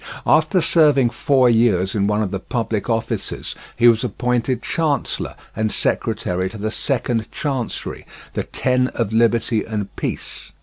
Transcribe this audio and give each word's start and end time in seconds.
After 0.25 0.61
serving 0.61 1.11
four 1.11 1.47
years 1.47 1.93
in 1.93 2.07
one 2.07 2.23
of 2.23 2.31
the 2.31 2.39
public 2.39 2.89
offices 2.89 3.53
he 3.75 3.87
was 3.87 4.03
appointed 4.03 4.63
Chancellor 4.63 5.35
and 5.55 5.71
Secretary 5.71 6.49
to 6.49 6.57
the 6.57 6.71
Second 6.71 7.31
Chancery, 7.31 8.07
the 8.33 8.41
Ten 8.41 8.87
of 8.95 9.13
Liberty 9.13 9.63
and 9.63 9.95
Peace. 9.95 10.53